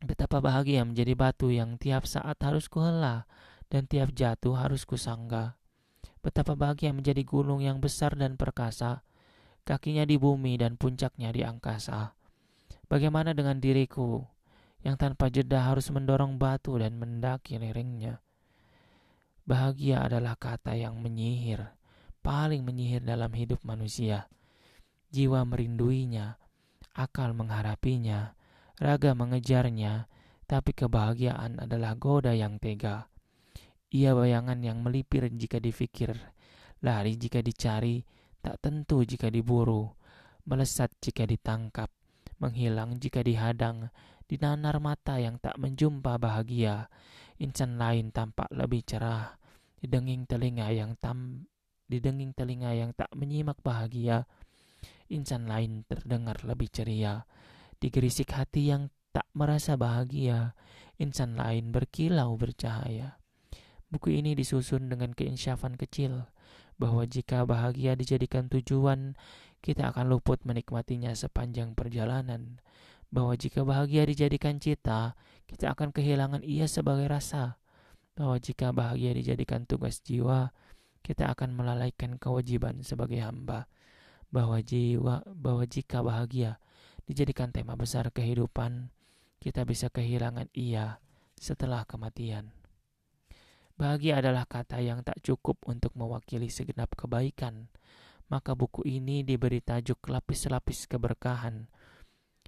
Betapa 0.06 0.38
bahagia 0.38 0.86
menjadi 0.86 1.18
batu 1.18 1.50
yang 1.50 1.82
tiap 1.82 2.06
saat 2.06 2.38
harus 2.46 2.70
kuhela 2.70 3.26
dan 3.74 3.90
tiap 3.90 4.14
jatuh 4.14 4.54
harus 4.54 4.86
kusangga. 4.86 5.58
Betapa 6.22 6.54
bahagia 6.54 6.94
menjadi 6.94 7.26
gunung 7.26 7.66
yang 7.66 7.82
besar 7.82 8.14
dan 8.14 8.38
perkasa, 8.38 9.02
kakinya 9.66 10.06
di 10.06 10.22
bumi 10.22 10.62
dan 10.62 10.78
puncaknya 10.78 11.34
di 11.34 11.42
angkasa. 11.42 12.14
Bagaimana 12.86 13.34
dengan 13.34 13.58
diriku 13.58 14.22
yang 14.86 14.94
tanpa 14.94 15.34
jeda 15.34 15.74
harus 15.74 15.90
mendorong 15.90 16.38
batu 16.38 16.78
dan 16.78 17.02
mendaki 17.02 17.58
lerengnya? 17.58 18.22
Bahagia 19.42 20.06
adalah 20.06 20.38
kata 20.38 20.78
yang 20.78 21.02
menyihir, 21.02 21.66
paling 22.22 22.62
menyihir 22.62 23.02
dalam 23.02 23.34
hidup 23.34 23.66
manusia. 23.66 24.30
Jiwa 25.10 25.42
merinduinya, 25.50 26.38
akal 26.94 27.34
mengharapinya, 27.34 28.38
raga 28.80 29.16
mengejarnya, 29.16 30.08
tapi 30.46 30.76
kebahagiaan 30.76 31.64
adalah 31.64 31.98
goda 31.98 32.36
yang 32.36 32.60
tega. 32.62 33.08
Ia 33.96 34.12
bayangan 34.12 34.60
yang 34.60 34.84
melipir 34.84 35.32
jika 35.32 35.58
difikir, 35.62 36.14
lari 36.84 37.16
jika 37.16 37.40
dicari, 37.40 38.04
tak 38.44 38.60
tentu 38.62 39.02
jika 39.08 39.32
diburu, 39.32 39.90
melesat 40.46 40.94
jika 41.02 41.26
ditangkap, 41.26 41.90
menghilang 42.38 43.00
jika 43.00 43.24
dihadang, 43.24 43.90
dinanar 44.30 44.78
mata 44.84 45.18
yang 45.18 45.40
tak 45.40 45.56
menjumpa 45.58 46.18
bahagia, 46.20 46.92
insan 47.42 47.82
lain 47.82 48.12
tampak 48.12 48.50
lebih 48.54 48.86
cerah, 48.86 49.38
didenging 49.80 50.26
telinga 50.26 50.70
yang 50.74 50.98
tam 50.98 51.48
didenging 51.86 52.34
telinga 52.34 52.74
yang 52.74 52.92
tak 52.98 53.14
menyimak 53.14 53.62
bahagia, 53.62 54.26
insan 55.10 55.46
lain 55.46 55.86
terdengar 55.86 56.42
lebih 56.42 56.70
ceria. 56.74 57.26
Digerisik 57.84 58.32
hati 58.32 58.72
yang 58.72 58.94
tak 59.12 59.28
merasa 59.36 59.76
bahagia, 59.76 60.56
insan 61.00 61.36
lain 61.40 61.72
berkilau 61.72 62.36
bercahaya. 62.40 63.20
Buku 63.92 64.12
ini 64.12 64.36
disusun 64.36 64.92
dengan 64.92 65.16
keinsyafan 65.16 65.80
kecil 65.80 66.28
bahwa 66.76 67.08
jika 67.08 67.48
bahagia 67.48 67.96
dijadikan 67.96 68.52
tujuan, 68.52 69.16
kita 69.64 69.96
akan 69.96 70.12
luput 70.12 70.44
menikmatinya 70.44 71.16
sepanjang 71.16 71.74
perjalanan. 71.74 72.60
bahwa 73.14 73.32
jika 73.38 73.64
bahagia 73.64 74.04
dijadikan 74.04 74.60
cita, 74.60 75.16
kita 75.48 75.72
akan 75.72 75.96
kehilangan 75.96 76.44
ia 76.44 76.68
sebagai 76.68 77.08
rasa. 77.08 77.56
Bahwa 78.12 78.36
jika 78.44 78.76
bahagia 78.76 79.16
dijadikan 79.16 79.64
tugas 79.64 80.04
jiwa, 80.04 80.52
kita 81.00 81.32
akan 81.32 81.56
melalaikan 81.56 82.20
kewajiban 82.20 82.84
sebagai 82.84 83.24
hamba. 83.24 83.72
Bahwa 84.36 84.60
jiwa, 84.60 85.24
bahwa 85.32 85.64
jika 85.64 86.04
bahagia 86.04 86.60
dijadikan 87.06 87.54
tema 87.54 87.78
besar 87.80 88.10
kehidupan, 88.10 88.90
kita 89.42 89.66
bisa 89.66 89.90
kehilangan 89.94 90.50
ia 90.54 91.02
setelah 91.38 91.86
kematian. 91.86 92.52
Bahagia 93.76 94.24
adalah 94.24 94.48
kata 94.48 94.80
yang 94.80 95.04
tak 95.04 95.20
cukup 95.22 95.60
untuk 95.68 95.92
mewakili 95.94 96.48
segenap 96.48 96.96
kebaikan. 96.96 97.68
Maka 98.26 98.58
buku 98.58 98.82
ini 98.90 99.22
diberi 99.22 99.62
tajuk 99.62 100.02
lapis-lapis 100.10 100.90
keberkahan 100.90 101.70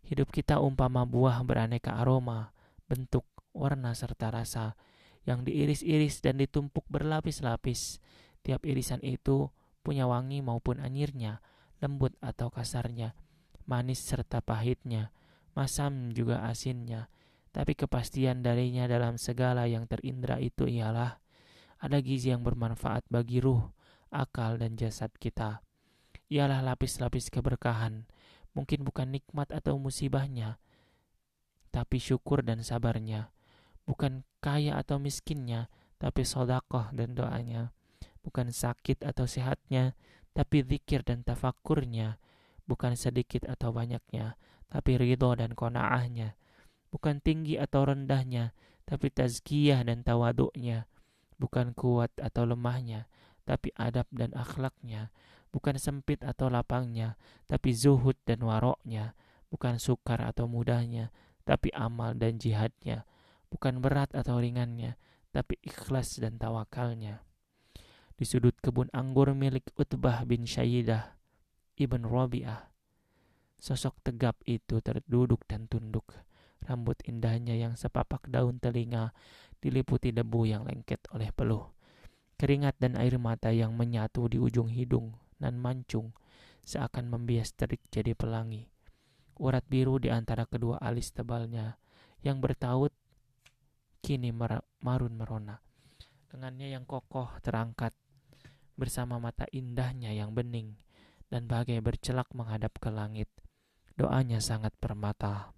Hidup 0.07 0.31
kita 0.31 0.63
umpama 0.63 1.03
buah 1.03 1.43
beraneka 1.43 1.99
aroma, 1.99 2.55
bentuk, 2.87 3.27
warna, 3.51 3.91
serta 3.91 4.31
rasa 4.31 4.79
yang 5.27 5.43
diiris-iris 5.43 6.23
dan 6.23 6.39
ditumpuk 6.39 6.87
berlapis-lapis. 6.87 7.99
Tiap 8.39 8.63
irisan 8.63 9.03
itu 9.03 9.51
punya 9.83 10.07
wangi 10.07 10.39
maupun 10.39 10.79
anyirnya, 10.79 11.43
lembut 11.83 12.15
atau 12.23 12.47
kasarnya, 12.47 13.19
manis 13.67 14.01
serta 14.01 14.41
pahitnya, 14.41 15.13
masam 15.53 16.15
juga 16.15 16.47
asinnya. 16.47 17.11
Tapi 17.51 17.75
kepastian 17.75 18.41
darinya 18.41 18.87
dalam 18.87 19.19
segala 19.19 19.67
yang 19.67 19.85
terindra 19.85 20.41
itu 20.41 20.65
ialah 20.65 21.19
ada 21.77 21.97
gizi 22.01 22.33
yang 22.33 22.41
bermanfaat 22.41 23.05
bagi 23.11 23.43
ruh, 23.43 23.69
akal, 24.09 24.57
dan 24.57 24.73
jasad 24.79 25.13
kita. 25.19 25.61
Ialah 26.31 26.63
lapis-lapis 26.63 27.29
keberkahan 27.29 28.07
Mungkin 28.57 28.81
bukan 28.81 29.13
nikmat 29.13 29.53
atau 29.53 29.77
musibahnya, 29.77 30.57
tapi 31.69 32.01
syukur 32.01 32.41
dan 32.41 32.65
sabarnya. 32.65 33.29
Bukan 33.85 34.25
kaya 34.41 34.81
atau 34.81 34.97
miskinnya, 34.97 35.69
tapi 36.01 36.25
sodakoh 36.25 36.89
dan 36.89 37.13
doanya. 37.13 37.69
Bukan 38.25 38.49
sakit 38.49 39.05
atau 39.05 39.29
sehatnya, 39.29 39.93
tapi 40.33 40.65
zikir 40.65 41.05
dan 41.05 41.21
tafakurnya. 41.21 42.17
Bukan 42.67 42.99
sedikit 42.99 43.47
atau 43.47 43.71
banyaknya, 43.71 44.35
tapi 44.67 44.99
ridho 44.99 45.31
dan 45.39 45.55
konaahnya. 45.55 46.35
Bukan 46.91 47.23
tinggi 47.23 47.55
atau 47.55 47.87
rendahnya, 47.87 48.51
tapi 48.83 49.07
tazkiyah 49.09 49.87
dan 49.87 50.03
tawaduknya. 50.03 50.85
Bukan 51.39 51.71
kuat 51.73 52.11
atau 52.19 52.43
lemahnya, 52.43 53.07
tapi 53.47 53.71
adab 53.79 54.11
dan 54.11 54.35
akhlaknya 54.35 55.15
bukan 55.57 55.81
sempit 55.81 56.21
atau 56.21 56.53
lapangnya, 56.53 57.17
tapi 57.49 57.73
zuhud 57.73 58.13
dan 58.29 58.45
waroknya, 58.45 59.17
bukan 59.49 59.81
sukar 59.81 60.21
atau 60.21 60.45
mudahnya, 60.45 61.09
tapi 61.49 61.73
amal 61.73 62.13
dan 62.13 62.37
jihadnya, 62.37 63.09
bukan 63.49 63.81
berat 63.81 64.13
atau 64.13 64.37
ringannya, 64.37 65.01
tapi 65.33 65.57
ikhlas 65.65 66.21
dan 66.21 66.37
tawakalnya. 66.37 67.25
Di 68.13 68.21
sudut 68.29 68.53
kebun 68.61 68.93
anggur 68.93 69.33
milik 69.33 69.73
Utbah 69.73 70.21
bin 70.29 70.45
Syaidah, 70.45 71.16
Ibn 71.77 72.09
Rabi'ah, 72.09 72.73
sosok 73.61 74.01
tegap 74.01 74.41
itu 74.49 74.81
terduduk 74.81 75.45
dan 75.45 75.69
tunduk, 75.69 76.09
rambut 76.65 76.97
indahnya 77.05 77.53
yang 77.53 77.77
sepapak 77.77 78.25
daun 78.33 78.57
telinga 78.57 79.13
diliputi 79.61 80.09
debu 80.09 80.49
yang 80.49 80.65
lengket 80.65 81.05
oleh 81.13 81.29
peluh. 81.29 81.69
Keringat 82.33 82.81
dan 82.81 82.97
air 82.97 83.21
mata 83.21 83.53
yang 83.53 83.77
menyatu 83.77 84.25
di 84.25 84.41
ujung 84.41 84.73
hidung 84.73 85.21
dan 85.37 85.61
mancung 85.61 86.17
seakan 86.65 87.13
membias 87.13 87.53
terik 87.53 87.85
jadi 87.93 88.17
pelangi. 88.17 88.65
Urat 89.37 89.61
biru 89.69 90.01
di 90.01 90.09
antara 90.09 90.49
kedua 90.49 90.81
alis 90.81 91.13
tebalnya 91.13 91.77
yang 92.25 92.41
bertaut 92.41 92.89
kini 94.01 94.33
marun 94.81 95.13
merona. 95.13 95.61
Lengannya 96.33 96.73
yang 96.73 96.89
kokoh 96.89 97.37
terangkat 97.45 97.93
bersama 98.73 99.21
mata 99.21 99.45
indahnya 99.53 100.09
yang 100.09 100.33
bening 100.33 100.73
dan 101.27 101.45
bagai 101.47 101.79
bercelak 101.83 102.31
menghadap 102.31 102.75
ke 102.79 102.89
langit. 102.91 103.27
Doanya 103.97 104.39
sangat 104.39 104.75
permata. 104.77 105.51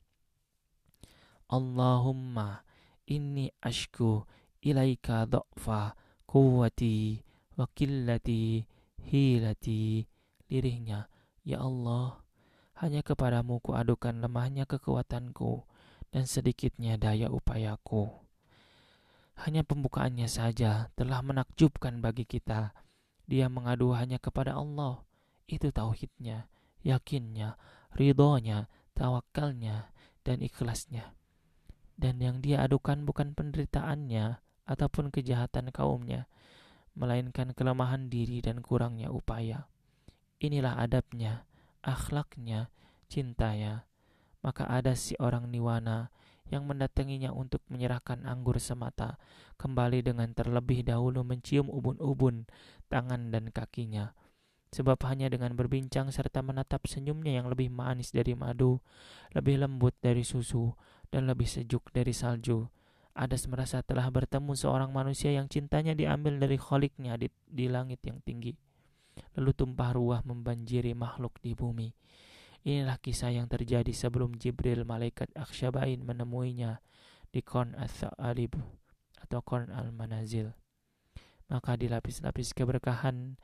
Allahumma 1.49 2.61
inni 3.09 3.49
ashku 3.59 4.23
ilaika 4.61 5.25
dha'fa 5.25 5.97
quwwati 6.29 7.25
wa 7.57 7.65
qillati 7.73 8.63
hilati 9.03 10.05
lirihnya, 10.49 11.09
Ya 11.41 11.65
Allah, 11.65 12.21
hanya 12.77 13.01
kepadamu 13.01 13.57
kuadukan 13.59 14.21
lemahnya 14.21 14.69
kekuatanku 14.69 15.65
dan 16.13 16.29
sedikitnya 16.29 16.97
daya 17.01 17.33
upayaku. 17.33 18.13
Hanya 19.39 19.63
pembukaannya 19.63 20.27
saja 20.27 20.91
telah 20.99 21.23
menakjubkan 21.23 22.03
bagi 22.03 22.27
kita. 22.27 22.75
Dia 23.29 23.47
mengadu 23.47 23.95
hanya 23.95 24.19
kepada 24.19 24.57
Allah. 24.57 25.08
Itu 25.49 25.73
tauhidnya, 25.73 26.45
yakinnya, 26.85 27.57
ridhonya, 27.97 28.69
tawakalnya, 28.93 29.89
dan 30.21 30.45
ikhlasnya. 30.45 31.17
Dan 31.97 32.21
yang 32.21 32.45
dia 32.45 32.61
adukan 32.61 33.01
bukan 33.01 33.33
penderitaannya 33.33 34.37
ataupun 34.69 35.09
kejahatan 35.09 35.73
kaumnya, 35.73 36.29
melainkan 36.93 37.57
kelemahan 37.57 38.13
diri 38.13 38.45
dan 38.45 38.61
kurangnya 38.61 39.09
upaya. 39.09 39.65
Inilah 40.37 40.77
adabnya, 40.77 41.49
akhlaknya, 41.81 42.69
cintanya. 43.09 43.89
Maka 44.45 44.69
ada 44.69 44.93
si 44.95 45.17
orang 45.19 45.49
niwana 45.51 46.13
yang 46.47 46.63
mendatanginya 46.69 47.33
untuk 47.33 47.65
menyerahkan 47.67 48.23
anggur 48.23 48.61
semata, 48.61 49.17
kembali 49.59 50.05
dengan 50.05 50.31
terlebih 50.31 50.85
dahulu 50.85 51.25
mencium 51.25 51.67
ubun-ubun 51.67 52.47
tangan 52.87 53.33
dan 53.33 53.51
kakinya. 53.51 54.15
Sebab 54.69 55.01
hanya 55.09 55.33
dengan 55.33 55.57
berbincang 55.57 56.13
serta 56.13 56.45
menatap 56.45 56.85
senyumnya 56.85 57.41
yang 57.41 57.49
lebih 57.49 57.73
manis 57.73 58.13
dari 58.13 58.37
madu, 58.37 58.77
lebih 59.33 59.65
lembut 59.65 59.97
dari 59.97 60.21
susu, 60.21 60.77
dan 61.09 61.25
lebih 61.25 61.49
sejuk 61.49 61.89
dari 61.89 62.13
salju, 62.13 62.69
Adas 63.19 63.51
merasa 63.51 63.83
telah 63.83 64.07
bertemu 64.07 64.55
seorang 64.55 64.95
manusia 64.95 65.35
yang 65.35 65.51
cintanya 65.51 65.91
diambil 65.91 66.39
dari 66.39 66.55
kholiknya 66.55 67.19
di, 67.19 67.27
di 67.43 67.67
langit 67.67 67.99
yang 68.07 68.23
tinggi. 68.23 68.55
Lalu 69.35 69.51
tumpah 69.51 69.91
ruah 69.91 70.21
membanjiri 70.23 70.95
makhluk 70.95 71.35
di 71.43 71.51
bumi. 71.51 71.91
Inilah 72.63 72.95
kisah 72.95 73.35
yang 73.35 73.51
terjadi 73.51 73.91
sebelum 73.91 74.39
Jibril 74.39 74.87
malaikat 74.87 75.35
Aksyabain 75.35 75.99
menemuinya 75.99 76.79
di 77.27 77.43
Kon 77.43 77.75
Alib 78.15 78.55
atau 79.19 79.43
Kon 79.43 79.67
Al-Manazil. 79.67 80.55
Maka 81.51 81.75
di 81.75 81.91
lapis-lapis 81.91 82.55
keberkahan 82.55 83.35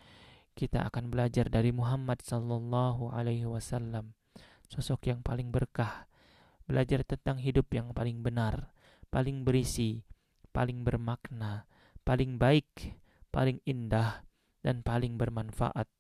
kita 0.55 0.87
akan 0.87 1.11
belajar 1.11 1.51
dari 1.51 1.75
Muhammad 1.75 2.23
sallallahu 2.23 3.11
alaihi 3.11 3.43
wasallam, 3.43 4.15
sosok 4.71 5.11
yang 5.11 5.19
paling 5.19 5.51
berkah, 5.51 6.07
belajar 6.63 7.03
tentang 7.03 7.43
hidup 7.43 7.67
yang 7.75 7.91
paling 7.91 8.23
benar, 8.23 8.71
paling 9.11 9.43
berisi, 9.43 10.07
paling 10.55 10.87
bermakna, 10.87 11.67
paling 12.07 12.39
baik, 12.39 12.95
paling 13.35 13.59
indah, 13.67 14.23
dan 14.63 14.79
paling 14.79 15.19
bermanfaat. 15.19 15.91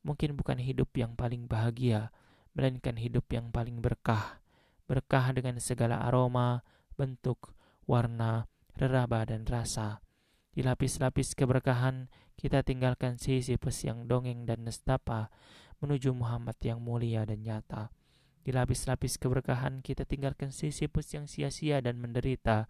Mungkin 0.00 0.32
bukan 0.34 0.56
hidup 0.56 0.96
yang 0.96 1.12
paling 1.12 1.44
bahagia, 1.44 2.08
melainkan 2.56 2.96
hidup 2.96 3.28
yang 3.30 3.52
paling 3.52 3.84
berkah. 3.84 4.40
Berkah 4.88 5.30
dengan 5.36 5.60
segala 5.60 6.02
aroma, 6.02 6.64
bentuk, 6.96 7.52
warna, 7.84 8.48
reraba, 8.74 9.28
dan 9.28 9.44
rasa. 9.44 10.02
Di 10.50 10.66
lapis-lapis 10.66 11.38
keberkahan, 11.38 12.10
kita 12.34 12.66
tinggalkan 12.66 13.22
sisi 13.22 13.54
yang 13.86 14.10
dongeng 14.10 14.48
dan 14.48 14.66
nestapa 14.66 15.30
menuju 15.78 16.10
Muhammad 16.10 16.58
yang 16.60 16.82
mulia 16.82 17.22
dan 17.22 17.46
nyata. 17.46 17.94
Di 18.40 18.50
lapis-lapis 18.56 19.20
keberkahan 19.20 19.84
kita 19.84 20.08
tinggalkan 20.08 20.48
Sisyphus 20.48 21.12
yang 21.12 21.28
sia-sia 21.28 21.84
dan 21.84 22.00
menderita 22.00 22.66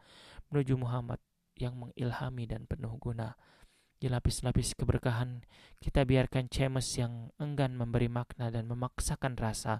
menuju 0.50 0.74
Muhammad 0.74 1.22
yang 1.54 1.78
mengilhami 1.78 2.44
dan 2.50 2.66
penuh 2.66 2.98
guna. 2.98 3.38
Di 4.00 4.10
lapis-lapis 4.10 4.74
keberkahan 4.74 5.46
kita 5.78 6.02
biarkan 6.02 6.50
Cemes 6.50 6.88
yang 6.98 7.30
enggan 7.38 7.78
memberi 7.78 8.10
makna 8.10 8.50
dan 8.50 8.66
memaksakan 8.66 9.38
rasa 9.38 9.78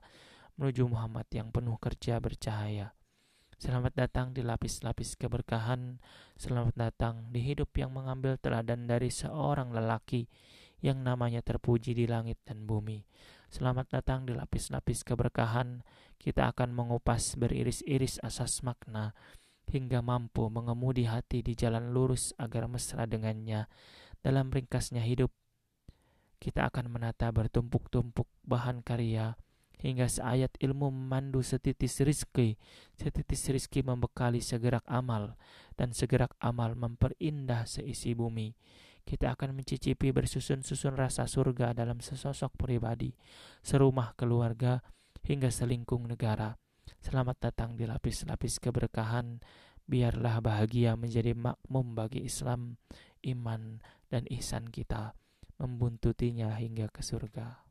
menuju 0.61 0.87
Muhammad 0.87 1.27
yang 1.35 1.51
penuh 1.51 1.75
kerja 1.81 2.23
bercahaya. 2.23 2.95
Selamat 3.61 3.93
datang 3.93 4.33
di 4.33 4.41
lapis-lapis 4.41 5.21
keberkahan. 5.21 6.01
Selamat 6.41 6.73
datang 6.81 7.29
di 7.29 7.45
hidup 7.45 7.69
yang 7.77 7.93
mengambil 7.93 8.41
teladan 8.41 8.89
dari 8.89 9.13
seorang 9.13 9.77
lelaki 9.77 10.25
yang 10.81 11.05
namanya 11.05 11.45
terpuji 11.45 11.93
di 11.93 12.09
langit 12.09 12.41
dan 12.49 12.65
bumi. 12.65 13.05
Selamat 13.53 13.93
datang 13.93 14.25
di 14.25 14.33
lapis-lapis 14.33 15.05
keberkahan. 15.05 15.85
Kita 16.17 16.49
akan 16.57 16.73
mengupas 16.73 17.37
beriris-iris 17.37 18.17
asas 18.25 18.65
makna 18.65 19.13
hingga 19.69 20.01
mampu 20.01 20.49
mengemudi 20.49 21.05
hati 21.05 21.45
di 21.45 21.53
jalan 21.53 21.93
lurus 21.93 22.33
agar 22.41 22.65
mesra 22.65 23.05
dengannya. 23.05 23.69
Dalam 24.25 24.49
ringkasnya 24.49 25.05
hidup, 25.05 25.37
kita 26.41 26.65
akan 26.73 26.89
menata 26.89 27.29
bertumpuk-tumpuk 27.29 28.25
bahan 28.41 28.81
karya 28.81 29.37
hingga 29.81 30.07
seayat 30.07 30.61
ilmu 30.61 30.93
memandu 30.93 31.41
setitis 31.41 32.05
rizki, 32.05 32.61
setitis 33.01 33.49
rizki 33.49 33.81
membekali 33.81 34.45
segerak 34.45 34.85
amal, 34.85 35.41
dan 35.75 35.97
segerak 35.97 36.37
amal 36.39 36.77
memperindah 36.77 37.65
seisi 37.65 38.13
bumi. 38.13 38.53
Kita 39.01 39.33
akan 39.33 39.57
mencicipi 39.57 40.13
bersusun-susun 40.13 40.95
rasa 40.95 41.25
surga 41.25 41.73
dalam 41.73 42.05
sesosok 42.05 42.61
pribadi, 42.61 43.17
serumah 43.65 44.13
keluarga, 44.15 44.85
hingga 45.25 45.49
selingkung 45.49 46.05
negara. 46.05 46.61
Selamat 47.01 47.41
datang 47.41 47.81
di 47.81 47.89
lapis-lapis 47.89 48.61
keberkahan. 48.61 49.41
Biarlah 49.89 50.39
bahagia 50.45 50.95
menjadi 50.95 51.35
makmum 51.35 51.97
bagi 51.97 52.23
Islam, 52.23 52.79
iman, 53.25 53.83
dan 54.13 54.29
ihsan 54.31 54.69
kita, 54.69 55.17
membuntutinya 55.59 56.55
hingga 56.55 56.93
ke 56.93 57.03
surga. 57.03 57.70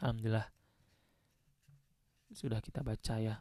Alhamdulillah. 0.00 0.48
Sudah 2.32 2.64
kita 2.64 2.80
baca 2.80 3.20
ya 3.20 3.36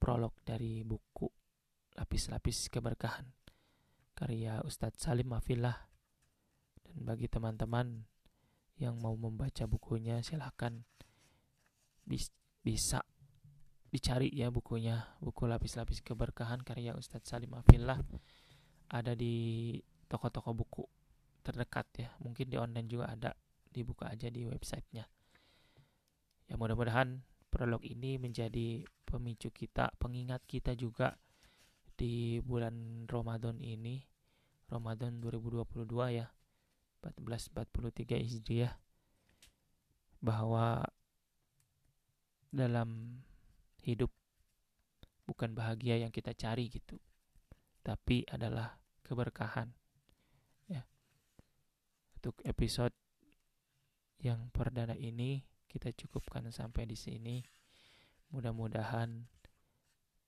prolog 0.00 0.32
dari 0.40 0.80
buku 0.80 1.28
Lapis-lapis 2.00 2.72
keberkahan 2.72 3.28
karya 4.16 4.64
Ustadz 4.64 5.04
Salim 5.04 5.28
Afillah. 5.36 5.76
Dan 6.80 7.04
bagi 7.04 7.28
teman-teman 7.28 8.08
yang 8.80 8.96
mau 9.04 9.12
membaca 9.20 9.68
bukunya 9.68 10.24
silahkan 10.24 10.80
bis 12.08 12.32
bisa 12.64 13.04
dicari 13.92 14.32
ya 14.32 14.48
bukunya 14.48 15.12
buku 15.20 15.44
lapis-lapis 15.44 16.00
keberkahan 16.00 16.64
karya 16.64 16.96
Ustadz 16.96 17.28
Salim 17.28 17.52
Afillah. 17.52 18.00
Ada 18.88 19.12
di 19.12 19.76
toko-toko 20.08 20.56
buku 20.56 20.84
terdekat 21.44 21.86
ya 22.00 22.08
mungkin 22.24 22.48
di 22.48 22.56
online 22.56 22.88
juga 22.88 23.12
ada 23.12 23.36
dibuka 23.68 24.08
aja 24.08 24.32
di 24.32 24.48
websitenya 24.48 25.17
Ya 26.48 26.56
mudah-mudahan 26.56 27.20
prolog 27.52 27.84
ini 27.84 28.16
menjadi 28.16 28.84
pemicu 29.04 29.52
kita, 29.52 29.92
pengingat 30.00 30.44
kita 30.48 30.72
juga 30.72 31.16
di 31.96 32.40
bulan 32.40 33.04
Ramadan 33.04 33.60
ini, 33.60 34.00
Ramadan 34.72 35.20
2022 35.20 35.84
ya, 36.16 36.28
1443 37.04 38.20
Hijriah, 38.20 38.74
bahwa 40.24 40.84
dalam 42.48 43.20
hidup 43.84 44.08
bukan 45.28 45.52
bahagia 45.52 46.00
yang 46.00 46.12
kita 46.12 46.32
cari 46.32 46.72
gitu, 46.72 46.96
tapi 47.84 48.24
adalah 48.28 48.80
keberkahan. 49.04 49.68
Ya. 50.68 50.84
Untuk 52.16 52.40
episode 52.44 52.96
yang 54.24 54.48
perdana 54.48 54.96
ini 54.96 55.44
kita 55.78 55.94
cukupkan 55.94 56.50
sampai 56.50 56.90
di 56.90 56.98
sini. 56.98 57.38
Mudah-mudahan 58.34 59.30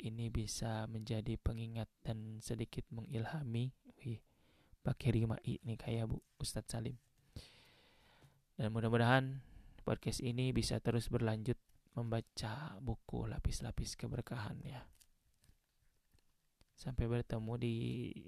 ini 0.00 0.30
bisa 0.30 0.86
menjadi 0.86 1.34
pengingat 1.36 1.90
dan 2.06 2.38
sedikit 2.38 2.86
mengilhami. 2.94 3.74
Wih, 4.00 4.22
pakai 4.80 5.10
rima 5.12 5.36
ini 5.42 5.74
kayak 5.74 6.08
Bu 6.08 6.22
Ustadz 6.38 6.70
Salim. 6.70 6.96
Dan 8.54 8.70
mudah-mudahan 8.70 9.42
podcast 9.82 10.22
ini 10.22 10.54
bisa 10.54 10.78
terus 10.78 11.10
berlanjut 11.10 11.58
membaca 11.98 12.78
buku 12.78 13.26
lapis-lapis 13.26 13.98
keberkahan 13.98 14.62
ya. 14.62 14.86
Sampai 16.78 17.10
bertemu 17.10 17.52
di 17.60 17.76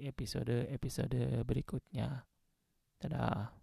episode-episode 0.04 1.40
berikutnya. 1.46 2.26
Dadah. 3.00 3.61